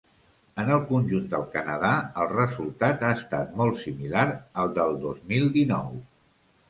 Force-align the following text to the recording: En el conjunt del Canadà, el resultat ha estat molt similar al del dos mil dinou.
En 0.61 0.69
el 0.75 0.79
conjunt 0.91 1.27
del 1.33 1.43
Canadà, 1.55 1.91
el 2.23 2.29
resultat 2.31 3.05
ha 3.09 3.11
estat 3.19 3.53
molt 3.63 3.79
similar 3.85 4.25
al 4.65 4.73
del 4.81 4.99
dos 5.05 5.21
mil 5.35 5.47
dinou. 5.59 5.93